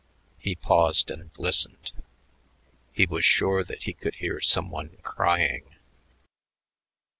[0.39, 1.91] He paused and listened.
[2.91, 5.75] He was sure that he could hear some one crying.